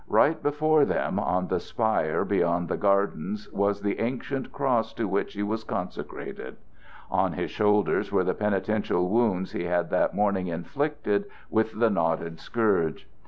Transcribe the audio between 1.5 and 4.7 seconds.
spire beyond the gardens, was the ancient